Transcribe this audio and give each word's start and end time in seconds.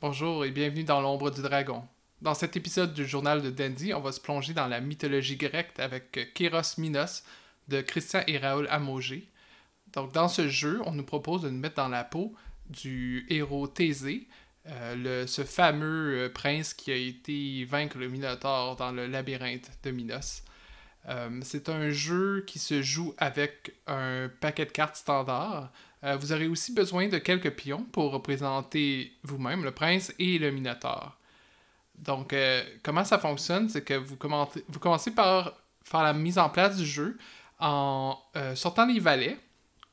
Bonjour 0.00 0.46
et 0.46 0.50
bienvenue 0.50 0.84
dans 0.84 1.02
l'ombre 1.02 1.30
du 1.30 1.42
dragon. 1.42 1.82
Dans 2.22 2.32
cet 2.32 2.56
épisode 2.56 2.94
du 2.94 3.04
journal 3.04 3.42
de 3.42 3.50
Dandy, 3.50 3.92
on 3.92 4.00
va 4.00 4.12
se 4.12 4.20
plonger 4.20 4.54
dans 4.54 4.66
la 4.66 4.80
mythologie 4.80 5.36
grecque 5.36 5.78
avec 5.78 6.32
Kéros 6.32 6.78
Minos 6.78 7.22
de 7.68 7.82
Christian 7.82 8.22
et 8.26 8.38
Raoul 8.38 8.66
Amogé. 8.70 9.28
Donc 9.92 10.12
dans 10.12 10.28
ce 10.28 10.48
jeu, 10.48 10.80
on 10.86 10.92
nous 10.92 11.04
propose 11.04 11.42
de 11.42 11.50
nous 11.50 11.58
mettre 11.58 11.76
dans 11.76 11.88
la 11.88 12.04
peau 12.04 12.34
du 12.70 13.26
héros 13.28 13.66
Thésée, 13.66 14.26
euh, 14.70 15.26
ce 15.26 15.42
fameux 15.42 16.26
euh, 16.26 16.28
prince 16.28 16.74
qui 16.74 16.92
a 16.92 16.94
été 16.94 17.64
vaincre 17.64 17.98
le 17.98 18.08
Minotaure 18.08 18.76
dans 18.76 18.92
le 18.92 19.06
labyrinthe 19.06 19.70
de 19.82 19.90
Minos. 19.90 20.44
Euh, 21.08 21.40
c'est 21.42 21.68
un 21.68 21.90
jeu 21.90 22.44
qui 22.46 22.58
se 22.58 22.82
joue 22.82 23.14
avec 23.18 23.74
un 23.86 24.30
paquet 24.40 24.66
de 24.66 24.70
cartes 24.70 24.96
standard. 24.96 25.72
vous 26.02 26.32
aurez 26.32 26.46
aussi 26.46 26.72
besoin 26.72 27.08
de 27.08 27.18
quelques 27.18 27.50
pions 27.50 27.84
pour 27.84 28.12
représenter 28.12 29.12
vous-même 29.22 29.64
le 29.64 29.72
prince 29.72 30.12
et 30.18 30.38
le 30.38 30.50
Minotaure. 30.50 31.16
Donc, 31.98 32.34
comment 32.82 33.04
ça 33.04 33.18
fonctionne, 33.18 33.68
c'est 33.68 33.82
que 33.84 33.94
vous, 33.94 34.16
vous 34.68 34.78
commencez 34.78 35.10
par 35.10 35.54
faire 35.82 36.02
la 36.02 36.12
mise 36.14 36.38
en 36.38 36.48
place 36.48 36.76
du 36.76 36.86
jeu 36.86 37.18
en 37.58 38.18
sortant 38.54 38.86
les 38.86 39.00
valets, 39.00 39.38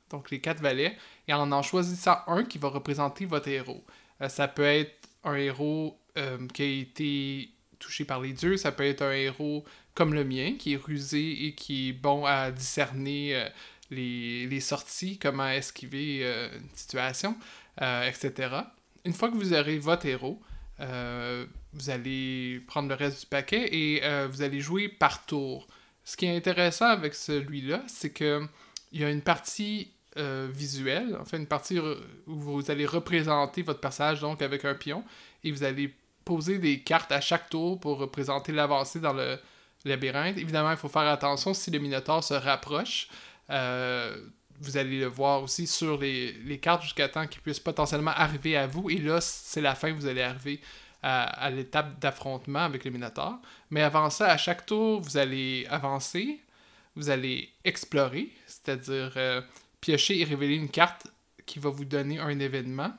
donc 0.09 0.29
les 0.31 0.39
quatre 0.39 0.61
valets, 0.61 0.97
et 1.27 1.33
en 1.33 1.51
en 1.51 1.61
choisissant 1.61 2.17
un 2.27 2.43
qui 2.43 2.57
va 2.57 2.69
représenter 2.69 3.25
votre 3.25 3.49
héros. 3.49 3.83
Euh, 4.21 4.29
ça 4.29 4.47
peut 4.47 4.63
être 4.63 5.09
un 5.23 5.35
héros 5.35 5.99
euh, 6.17 6.47
qui 6.53 6.63
a 6.63 6.65
été 6.65 7.49
touché 7.79 8.05
par 8.05 8.21
les 8.21 8.33
dieux, 8.33 8.57
ça 8.57 8.71
peut 8.71 8.85
être 8.85 9.03
un 9.03 9.11
héros 9.11 9.63
comme 9.93 10.13
le 10.13 10.23
mien, 10.23 10.53
qui 10.57 10.73
est 10.73 10.77
rusé 10.77 11.45
et 11.45 11.53
qui 11.53 11.89
est 11.89 11.93
bon 11.93 12.25
à 12.25 12.51
discerner 12.51 13.35
euh, 13.35 13.49
les, 13.89 14.59
sorties, 14.59 15.17
comment 15.17 15.47
esquiver 15.49 16.23
une 16.23 16.69
situation, 16.75 17.35
etc. 17.79 18.49
Une 19.05 19.13
fois 19.13 19.29
que 19.29 19.35
vous 19.35 19.53
aurez 19.53 19.79
votre 19.79 20.05
héros, 20.05 20.41
vous 20.77 21.89
allez 21.89 22.61
prendre 22.67 22.89
le 22.89 22.95
reste 22.95 23.21
du 23.21 23.25
paquet 23.27 23.73
et 23.73 24.01
vous 24.27 24.41
allez 24.41 24.59
jouer 24.59 24.89
par 24.89 25.25
tour. 25.25 25.67
Ce 26.03 26.17
qui 26.17 26.25
est 26.25 26.35
intéressant 26.35 26.87
avec 26.87 27.15
celui-là, 27.15 27.81
c'est 27.87 28.11
que 28.11 28.45
il 28.91 29.01
y 29.01 29.05
a 29.05 29.09
une 29.09 29.21
partie 29.21 29.91
euh, 30.17 30.47
visuel, 30.51 31.17
enfin 31.21 31.37
une 31.37 31.47
partie 31.47 31.79
où 31.79 31.95
vous 32.25 32.71
allez 32.71 32.85
représenter 32.85 33.61
votre 33.61 33.79
personnage 33.79 34.21
donc 34.21 34.41
avec 34.41 34.65
un 34.65 34.75
pion 34.75 35.03
et 35.43 35.51
vous 35.51 35.63
allez 35.63 35.93
poser 36.25 36.57
des 36.57 36.81
cartes 36.81 37.11
à 37.11 37.21
chaque 37.21 37.49
tour 37.49 37.79
pour 37.79 37.97
représenter 37.97 38.51
l'avancée 38.51 38.99
dans 38.99 39.13
le 39.13 39.39
labyrinthe. 39.85 40.37
Évidemment, 40.37 40.71
il 40.71 40.77
faut 40.77 40.89
faire 40.89 41.07
attention 41.07 41.53
si 41.53 41.71
le 41.71 41.79
Minotaure 41.79 42.23
se 42.23 42.33
rapproche. 42.33 43.07
Euh, 43.49 44.15
vous 44.59 44.77
allez 44.77 44.99
le 44.99 45.05
voir 45.05 45.43
aussi 45.43 45.67
sur 45.67 45.97
les, 45.97 46.59
cartes 46.61 46.83
jusqu'à 46.83 47.07
temps 47.07 47.27
qu'il 47.27 47.41
puisse 47.41 47.59
potentiellement 47.59 48.11
arriver 48.11 48.57
à 48.57 48.67
vous. 48.67 48.89
Et 48.89 48.97
là, 48.97 49.21
c'est 49.21 49.61
la 49.61 49.75
fin, 49.75 49.93
vous 49.93 50.07
allez 50.07 50.21
arriver 50.21 50.59
à, 51.03 51.49
l'étape 51.49 51.99
d'affrontement 51.99 52.59
avec 52.59 52.83
le 52.83 52.91
Minotaure. 52.91 53.39
Mais 53.69 53.81
avant 53.81 54.09
ça, 54.09 54.27
à 54.27 54.37
chaque 54.37 54.65
tour, 54.65 54.99
vous 54.99 55.17
allez 55.17 55.65
avancer, 55.69 56.41
vous 56.95 57.09
allez 57.09 57.49
explorer, 57.63 58.29
c'est-à-dire 58.47 59.13
euh, 59.15 59.41
piocher 59.81 60.19
et 60.19 60.23
révéler 60.23 60.55
une 60.55 60.69
carte 60.69 61.07
qui 61.45 61.59
va 61.59 61.69
vous 61.69 61.85
donner 61.85 62.19
un 62.19 62.39
événement. 62.39 62.93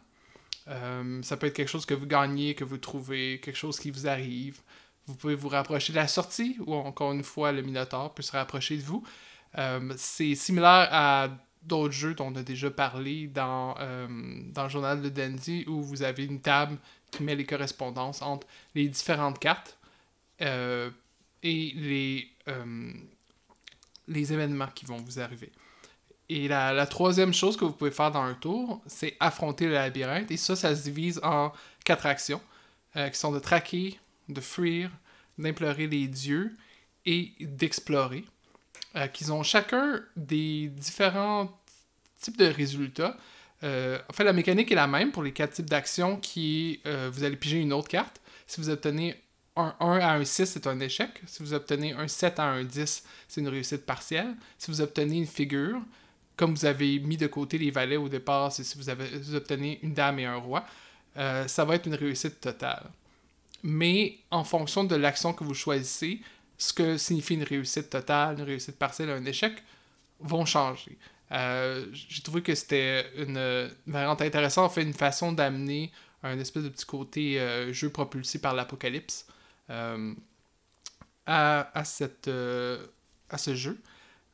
Euh, 0.68 1.22
ça 1.22 1.36
peut 1.36 1.46
être 1.46 1.54
quelque 1.54 1.68
chose 1.68 1.86
que 1.86 1.94
vous 1.94 2.06
gagnez, 2.06 2.54
que 2.54 2.64
vous 2.64 2.78
trouvez, 2.78 3.40
quelque 3.40 3.56
chose 3.56 3.78
qui 3.78 3.90
vous 3.90 4.06
arrive. 4.06 4.60
Vous 5.06 5.14
pouvez 5.14 5.34
vous 5.34 5.48
rapprocher 5.48 5.92
de 5.92 5.98
la 5.98 6.08
sortie, 6.08 6.56
ou 6.66 6.74
encore 6.74 7.12
une 7.12 7.24
fois, 7.24 7.52
le 7.52 7.62
Minotaur 7.62 8.12
peut 8.14 8.22
se 8.22 8.32
rapprocher 8.32 8.76
de 8.76 8.82
vous. 8.82 9.02
Euh, 9.56 9.94
c'est 9.96 10.34
similaire 10.34 10.88
à 10.90 11.28
d'autres 11.62 11.94
jeux 11.94 12.14
dont 12.14 12.26
on 12.26 12.36
a 12.36 12.42
déjà 12.42 12.70
parlé 12.70 13.26
dans, 13.26 13.74
euh, 13.78 14.06
dans 14.52 14.64
le 14.64 14.68
journal 14.68 15.00
de 15.00 15.08
Dandy, 15.08 15.64
où 15.66 15.82
vous 15.82 16.02
avez 16.02 16.24
une 16.24 16.40
table 16.40 16.76
qui 17.10 17.22
met 17.22 17.34
les 17.34 17.46
correspondances 17.46 18.20
entre 18.20 18.46
les 18.74 18.88
différentes 18.88 19.38
cartes 19.38 19.78
et 20.40 21.72
les 24.06 24.32
événements 24.32 24.68
qui 24.74 24.84
vont 24.84 24.98
vous 24.98 25.18
arriver. 25.18 25.50
Et 26.30 26.46
la, 26.46 26.86
troisième 26.86 27.32
chose 27.32 27.56
que 27.56 27.64
vous 27.64 27.72
pouvez 27.72 27.90
faire 27.90 28.10
dans 28.10 28.22
un 28.22 28.34
tour, 28.34 28.82
c'est 28.86 29.16
affronter 29.18 29.66
le 29.66 29.72
labyrinthe. 29.72 30.30
Et 30.30 30.36
ça, 30.36 30.56
ça 30.56 30.76
se 30.76 30.82
divise 30.82 31.20
en 31.22 31.52
quatre 31.84 32.04
actions, 32.04 32.40
euh, 32.96 33.08
qui 33.08 33.18
sont 33.18 33.32
de 33.32 33.38
traquer, 33.38 33.98
de 34.28 34.40
fuir, 34.40 34.90
d'implorer 35.38 35.86
les 35.86 36.06
dieux 36.06 36.54
et 37.06 37.32
d'explorer. 37.40 38.24
Euh, 38.96 39.06
qu'ils 39.06 39.32
ont 39.32 39.42
chacun 39.42 40.00
des 40.16 40.68
différents 40.68 41.50
types 42.20 42.36
de 42.36 42.46
résultats. 42.46 43.16
Euh, 43.62 43.98
en 44.08 44.12
fait, 44.12 44.24
la 44.24 44.34
mécanique 44.34 44.70
est 44.70 44.74
la 44.74 44.86
même 44.86 45.12
pour 45.12 45.22
les 45.22 45.32
quatre 45.32 45.54
types 45.54 45.70
d'actions 45.70 46.16
qui 46.18 46.80
vous 46.84 47.24
allez 47.24 47.36
piger 47.36 47.58
une 47.58 47.72
autre 47.72 47.88
carte. 47.88 48.20
Si 48.46 48.60
vous 48.60 48.68
obtenez 48.68 49.16
un 49.56 49.74
1 49.80 49.98
à 50.00 50.12
un 50.14 50.24
6, 50.24 50.44
c'est 50.46 50.66
un 50.66 50.78
échec. 50.80 51.22
Si 51.26 51.42
vous 51.42 51.54
obtenez 51.54 51.92
un 51.92 52.06
7 52.06 52.38
à 52.38 52.44
un 52.44 52.64
10, 52.64 53.04
c'est 53.28 53.40
une 53.40 53.48
réussite 53.48 53.84
partielle. 53.84 54.34
Si 54.58 54.70
vous 54.70 54.80
obtenez 54.80 55.16
une 55.16 55.26
figure, 55.26 55.80
comme 56.38 56.54
vous 56.54 56.64
avez 56.64 57.00
mis 57.00 57.16
de 57.16 57.26
côté 57.26 57.58
les 57.58 57.70
valets 57.72 57.96
au 57.96 58.08
départ, 58.08 58.52
si 58.52 58.62
vous, 58.76 58.88
avez, 58.88 59.06
obtenez 59.34 59.80
une 59.82 59.92
dame 59.92 60.20
et 60.20 60.24
un 60.24 60.36
roi, 60.36 60.64
euh, 61.16 61.46
ça 61.48 61.64
va 61.64 61.74
être 61.74 61.86
une 61.86 61.96
réussite 61.96 62.40
totale. 62.40 62.86
Mais 63.64 64.18
en 64.30 64.44
fonction 64.44 64.84
de 64.84 64.94
l'action 64.94 65.32
que 65.32 65.42
vous 65.42 65.54
choisissez, 65.54 66.20
ce 66.56 66.72
que 66.72 66.96
signifie 66.96 67.34
une 67.34 67.42
réussite 67.42 67.90
totale, 67.90 68.38
une 68.38 68.44
réussite 68.44 68.78
partielle, 68.78 69.10
un 69.10 69.24
échec, 69.24 69.52
vont 70.20 70.46
changer. 70.46 70.96
Euh, 71.32 71.86
j'ai 71.92 72.22
trouvé 72.22 72.40
que 72.40 72.54
c'était 72.54 73.04
une 73.16 73.68
variante 73.88 74.22
intéressante, 74.22 74.66
en 74.66 74.72
fait, 74.72 74.82
une 74.82 74.94
façon 74.94 75.32
d'amener 75.32 75.90
un 76.22 76.38
espèce 76.38 76.62
de 76.62 76.68
petit 76.68 76.86
côté 76.86 77.40
euh, 77.40 77.72
jeu 77.72 77.90
propulsé 77.90 78.40
par 78.40 78.54
l'apocalypse 78.54 79.26
à, 79.68 79.96
à, 81.26 81.72
à 81.74 81.84
ce 81.84 83.54
jeu. 83.56 83.80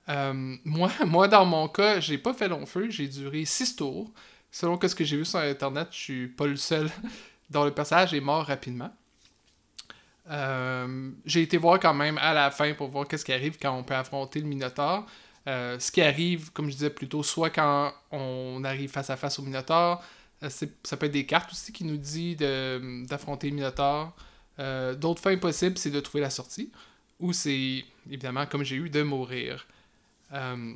Euh, 0.08 0.56
moi, 0.64 0.90
moi, 1.06 1.28
dans 1.28 1.44
mon 1.44 1.68
cas, 1.68 2.00
j'ai 2.00 2.18
pas 2.18 2.34
fait 2.34 2.48
long 2.48 2.66
feu, 2.66 2.90
j'ai 2.90 3.08
duré 3.08 3.44
6 3.44 3.76
tours. 3.76 4.10
Selon 4.50 4.78
ce 4.80 4.94
que 4.94 5.04
j'ai 5.04 5.16
vu 5.16 5.24
sur 5.24 5.40
Internet, 5.40 5.88
je 5.90 5.96
suis 5.96 6.28
pas 6.28 6.46
le 6.46 6.56
seul 6.56 6.88
dont 7.50 7.64
le 7.64 7.72
personnage 7.72 8.14
est 8.14 8.20
mort 8.20 8.44
rapidement. 8.44 8.90
Euh, 10.30 11.10
j'ai 11.26 11.42
été 11.42 11.56
voir 11.56 11.78
quand 11.80 11.92
même 11.92 12.18
à 12.18 12.32
la 12.32 12.50
fin 12.50 12.72
pour 12.74 12.88
voir 12.88 13.06
qu'est-ce 13.06 13.24
qui 13.24 13.32
arrive 13.32 13.58
quand 13.60 13.76
on 13.76 13.82
peut 13.82 13.94
affronter 13.94 14.40
le 14.40 14.46
Minotaur. 14.46 15.06
Euh, 15.46 15.78
ce 15.78 15.92
qui 15.92 16.00
arrive, 16.00 16.52
comme 16.52 16.66
je 16.66 16.72
disais 16.72 16.90
plus 16.90 17.08
tôt, 17.08 17.22
soit 17.22 17.50
quand 17.50 17.92
on 18.10 18.62
arrive 18.64 18.90
face 18.90 19.10
à 19.10 19.16
face 19.16 19.38
au 19.38 19.42
Minotaur, 19.42 20.02
ça 20.40 20.96
peut 20.96 21.06
être 21.06 21.12
des 21.12 21.26
cartes 21.26 21.52
aussi 21.52 21.72
qui 21.72 21.84
nous 21.84 21.96
disent 21.96 22.36
d'affronter 22.36 23.48
le 23.48 23.56
Minotaur. 23.56 24.14
D'autres 24.58 25.22
fins 25.22 25.36
possibles, 25.38 25.78
c'est 25.78 25.90
de 25.90 26.00
trouver 26.00 26.20
la 26.20 26.30
sortie. 26.30 26.70
Ou 27.18 27.32
c'est, 27.32 27.84
évidemment, 28.06 28.46
comme 28.46 28.62
j'ai 28.62 28.76
eu, 28.76 28.90
de 28.90 29.02
mourir. 29.02 29.66
Euh, 30.34 30.74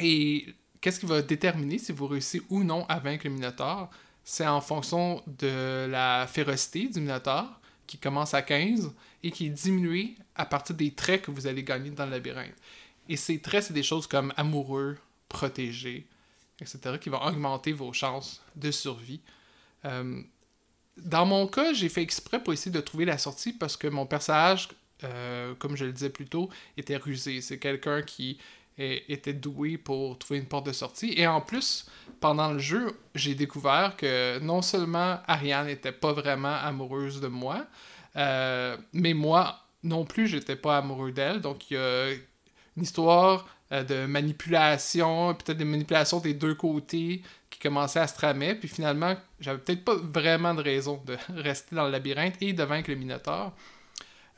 et 0.00 0.46
qu'est-ce 0.80 1.00
qui 1.00 1.06
va 1.06 1.22
déterminer 1.22 1.78
si 1.78 1.92
vous 1.92 2.06
réussissez 2.06 2.42
ou 2.50 2.62
non 2.64 2.84
à 2.88 2.98
vaincre 2.98 3.26
le 3.26 3.32
Minotaur? 3.32 3.90
C'est 4.24 4.46
en 4.46 4.60
fonction 4.60 5.22
de 5.26 5.86
la 5.86 6.26
férocité 6.26 6.88
du 6.88 7.00
Minotaur, 7.00 7.46
qui 7.86 7.96
commence 7.98 8.34
à 8.34 8.42
15 8.42 8.92
et 9.22 9.30
qui 9.30 9.46
est 9.46 9.50
diminuée 9.50 10.16
à 10.34 10.44
partir 10.44 10.76
des 10.76 10.92
traits 10.92 11.22
que 11.22 11.30
vous 11.30 11.46
allez 11.46 11.64
gagner 11.64 11.90
dans 11.90 12.04
le 12.04 12.10
labyrinthe. 12.12 12.54
Et 13.08 13.16
ces 13.16 13.40
traits, 13.40 13.64
c'est 13.64 13.72
des 13.72 13.82
choses 13.82 14.06
comme 14.06 14.32
amoureux, 14.36 14.98
protégé, 15.28 16.06
etc., 16.60 16.98
qui 17.00 17.08
vont 17.08 17.22
augmenter 17.22 17.72
vos 17.72 17.92
chances 17.92 18.42
de 18.54 18.70
survie. 18.70 19.20
Euh, 19.86 20.20
dans 20.98 21.24
mon 21.24 21.46
cas, 21.46 21.72
j'ai 21.72 21.88
fait 21.88 22.02
exprès 22.02 22.42
pour 22.42 22.52
essayer 22.52 22.72
de 22.72 22.80
trouver 22.80 23.06
la 23.06 23.16
sortie 23.16 23.54
parce 23.54 23.76
que 23.76 23.86
mon 23.86 24.04
personnage 24.04 24.68
euh, 25.04 25.54
comme 25.54 25.76
je 25.76 25.84
le 25.84 25.92
disais 25.92 26.10
plus 26.10 26.26
tôt, 26.26 26.50
était 26.76 26.96
rusé. 26.96 27.40
C'est 27.40 27.58
quelqu'un 27.58 28.02
qui 28.02 28.38
était 28.78 29.32
doué 29.32 29.76
pour 29.76 30.18
trouver 30.18 30.40
une 30.40 30.46
porte 30.46 30.66
de 30.66 30.72
sortie. 30.72 31.12
Et 31.16 31.26
en 31.26 31.40
plus, 31.40 31.86
pendant 32.20 32.52
le 32.52 32.58
jeu, 32.58 32.96
j'ai 33.14 33.34
découvert 33.34 33.96
que 33.96 34.38
non 34.40 34.62
seulement 34.62 35.18
Ariane 35.26 35.66
n'était 35.66 35.92
pas 35.92 36.12
vraiment 36.12 36.54
amoureuse 36.54 37.20
de 37.20 37.28
moi, 37.28 37.66
euh, 38.16 38.76
mais 38.92 39.14
moi 39.14 39.60
non 39.82 40.04
plus, 40.04 40.26
j'étais 40.26 40.56
pas 40.56 40.78
amoureux 40.78 41.12
d'elle. 41.12 41.40
Donc 41.40 41.70
il 41.70 41.74
y 41.74 41.76
a 41.76 42.10
une 42.10 42.82
histoire 42.82 43.46
euh, 43.72 43.84
de 43.84 44.06
manipulation, 44.06 45.34
peut-être 45.34 45.58
des 45.58 45.64
manipulations 45.64 46.20
des 46.20 46.34
deux 46.34 46.54
côtés 46.54 47.22
qui 47.50 47.58
commençaient 47.58 48.00
à 48.00 48.06
se 48.06 48.14
tramer. 48.14 48.54
Puis 48.54 48.68
finalement, 48.68 49.16
j'avais 49.40 49.58
peut-être 49.58 49.84
pas 49.84 49.94
vraiment 49.94 50.54
de 50.54 50.62
raison 50.62 51.02
de 51.04 51.16
rester 51.40 51.74
dans 51.76 51.84
le 51.84 51.90
labyrinthe 51.90 52.36
et 52.40 52.52
de 52.52 52.62
vaincre 52.62 52.90
le 52.90 52.96
Minotaure. 52.96 53.52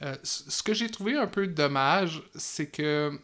Euh, 0.03 0.17
ce 0.23 0.63
que 0.63 0.73
j'ai 0.73 0.91
trouvé 0.91 1.17
un 1.17 1.27
peu 1.27 1.47
dommage, 1.47 2.23
c'est 2.35 2.71
que 2.71 3.19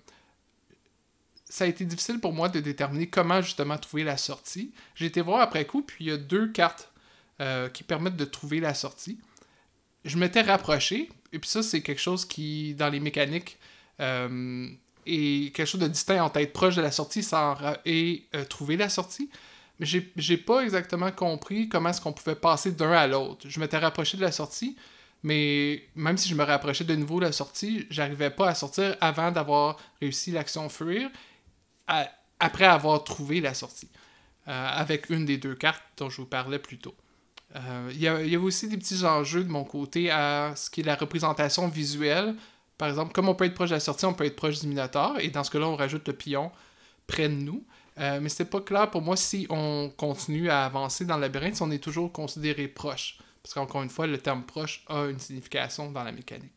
ça 1.56 1.64
a 1.64 1.68
été 1.68 1.86
difficile 1.86 2.20
pour 2.20 2.34
moi 2.34 2.50
de 2.50 2.60
déterminer 2.60 3.06
comment 3.06 3.40
justement 3.40 3.78
trouver 3.78 4.04
la 4.04 4.18
sortie. 4.18 4.72
J'ai 4.94 5.06
été 5.06 5.22
voir 5.22 5.40
après 5.40 5.64
coup, 5.64 5.80
puis 5.80 6.04
il 6.04 6.08
y 6.08 6.10
a 6.10 6.18
deux 6.18 6.48
cartes 6.48 6.92
qui 7.72 7.82
permettent 7.82 8.18
de 8.18 8.26
trouver 8.26 8.60
la 8.60 8.74
sortie. 8.74 9.18
Je 10.04 10.18
m'étais 10.18 10.42
rapproché, 10.42 11.08
et 11.32 11.38
puis 11.38 11.48
ça, 11.48 11.62
c'est 11.62 11.80
quelque 11.80 12.02
chose 12.02 12.26
qui, 12.26 12.74
dans 12.74 12.90
les 12.90 13.00
mécaniques, 13.00 13.56
est 13.98 15.54
quelque 15.54 15.64
chose 15.64 15.80
de 15.80 15.88
distinct 15.88 16.22
entre 16.22 16.40
être 16.40 16.52
proche 16.52 16.76
de 16.76 16.82
la 16.82 16.90
sortie 16.90 17.26
et 17.86 18.26
trouver 18.50 18.76
la 18.76 18.90
sortie. 18.90 19.30
Mais 19.80 19.86
j'ai 19.86 20.36
pas 20.36 20.60
exactement 20.60 21.10
compris 21.10 21.70
comment 21.70 21.88
est-ce 21.88 22.02
qu'on 22.02 22.12
pouvait 22.12 22.36
passer 22.36 22.72
d'un 22.72 22.92
à 22.92 23.06
l'autre. 23.06 23.48
Je 23.48 23.58
m'étais 23.60 23.78
rapproché 23.78 24.18
de 24.18 24.22
la 24.22 24.32
sortie, 24.32 24.76
mais 25.22 25.84
même 25.94 26.18
si 26.18 26.28
je 26.28 26.34
me 26.34 26.44
rapprochais 26.44 26.84
de 26.84 26.96
nouveau 26.96 27.18
de 27.18 27.24
la 27.24 27.32
sortie, 27.32 27.86
j'arrivais 27.88 28.28
pas 28.28 28.46
à 28.46 28.54
sortir 28.54 28.94
avant 29.00 29.32
d'avoir 29.32 29.78
réussi 30.02 30.32
l'action 30.32 30.68
fuir, 30.68 31.08
après 31.86 32.64
avoir 32.64 33.04
trouvé 33.04 33.40
la 33.40 33.54
sortie, 33.54 33.88
euh, 34.48 34.68
avec 34.68 35.10
une 35.10 35.24
des 35.24 35.38
deux 35.38 35.54
cartes 35.54 35.82
dont 35.96 36.10
je 36.10 36.20
vous 36.20 36.26
parlais 36.26 36.58
plus 36.58 36.78
tôt. 36.78 36.94
Euh, 37.54 37.90
il 37.92 38.00
y, 38.00 38.08
a 38.36 38.40
aussi 38.40 38.68
des 38.68 38.76
petits 38.76 39.04
enjeux 39.04 39.44
de 39.44 39.48
mon 39.48 39.64
côté 39.64 40.10
à 40.10 40.52
ce 40.56 40.68
qui 40.68 40.80
est 40.80 40.84
la 40.84 40.96
représentation 40.96 41.68
visuelle. 41.68 42.34
Par 42.76 42.88
exemple, 42.88 43.12
comme 43.12 43.28
on 43.28 43.34
peut 43.34 43.44
être 43.44 43.54
proche 43.54 43.70
de 43.70 43.74
la 43.74 43.80
sortie, 43.80 44.04
on 44.04 44.14
peut 44.14 44.24
être 44.24 44.36
proche 44.36 44.60
du 44.60 44.66
Minotaur, 44.66 45.18
et 45.20 45.28
dans 45.28 45.44
ce 45.44 45.50
cas-là, 45.50 45.68
on 45.68 45.76
rajoute 45.76 46.06
le 46.08 46.14
pion 46.14 46.50
près 47.06 47.28
de 47.28 47.34
nous. 47.34 47.64
Euh, 47.98 48.20
mais 48.20 48.28
c'est 48.28 48.44
pas 48.44 48.60
clair 48.60 48.90
pour 48.90 49.00
moi 49.00 49.16
si 49.16 49.46
on 49.48 49.90
continue 49.96 50.50
à 50.50 50.66
avancer 50.66 51.06
dans 51.06 51.16
le 51.16 51.22
labyrinthe, 51.22 51.56
si 51.56 51.62
on 51.62 51.70
est 51.70 51.82
toujours 51.82 52.12
considéré 52.12 52.68
proche. 52.68 53.18
Parce 53.42 53.54
qu'encore 53.54 53.82
une 53.82 53.88
fois, 53.88 54.06
le 54.06 54.18
terme 54.18 54.42
proche 54.42 54.84
a 54.88 55.04
une 55.04 55.18
signification 55.18 55.90
dans 55.90 56.04
la 56.04 56.12
mécanique. 56.12 56.52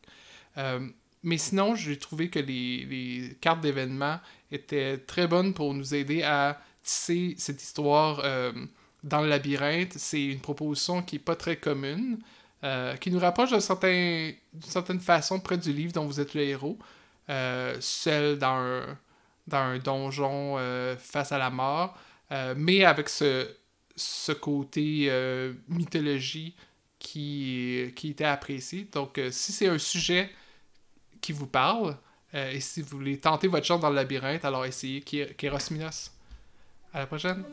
Euh, 0.58 0.86
mais 1.22 1.38
sinon, 1.38 1.74
j'ai 1.74 1.98
trouvé 1.98 2.30
que 2.30 2.38
les, 2.38 3.36
cartes 3.40 3.60
d'événements 3.60 4.20
étaient 4.50 4.98
très 4.98 5.26
bonnes 5.26 5.54
pour 5.54 5.74
nous 5.74 5.94
aider 5.94 6.22
à 6.22 6.60
tisser 6.82 7.34
cette 7.38 7.62
histoire 7.62 8.20
euh, 8.24 8.52
dans 9.04 9.20
le 9.20 9.28
labyrinthe. 9.28 9.92
C'est 9.96 10.24
une 10.24 10.40
proposition 10.40 11.02
qui 11.02 11.16
n'est 11.16 11.22
pas 11.22 11.36
très 11.36 11.56
commune, 11.56 12.18
qui 13.00 13.10
nous 13.10 13.18
rapproche 13.18 13.50
d'une 13.50 13.60
certain, 13.60 14.32
certaine 14.60 15.00
façon 15.00 15.40
près 15.40 15.56
du 15.56 15.72
livre 15.72 15.92
dont 15.92 16.04
vous 16.04 16.20
êtes 16.20 16.34
le 16.34 16.42
héros. 16.42 16.78
seul 17.80 18.38
dans 18.38 18.56
un 18.56 18.98
dans 19.50 19.58
un 19.58 19.78
donjon 19.78 20.56
euh, 20.58 20.96
face 20.96 21.32
à 21.32 21.38
la 21.38 21.50
mort, 21.50 21.98
euh, 22.32 22.54
mais 22.56 22.84
avec 22.84 23.08
ce, 23.08 23.48
ce 23.96 24.32
côté 24.32 25.06
euh, 25.08 25.52
mythologie 25.68 26.54
qui, 26.98 27.92
qui 27.96 28.10
était 28.10 28.24
apprécié. 28.24 28.88
Donc, 28.92 29.20
si 29.30 29.52
c'est 29.52 29.68
un 29.68 29.78
sujet 29.78 30.30
qui 31.20 31.32
vous 31.32 31.46
parle, 31.46 31.96
et 32.32 32.60
si 32.60 32.82
vous 32.82 32.98
voulez 32.98 33.18
tenter 33.18 33.48
votre 33.48 33.66
chance 33.66 33.80
dans 33.80 33.90
le 33.90 33.96
labyrinthe, 33.96 34.44
alors 34.44 34.64
essayez 34.64 35.00
Kéros 35.00 35.70
Minos. 35.70 36.12
À 36.92 37.00
la 37.00 37.06
prochaine! 37.06 37.44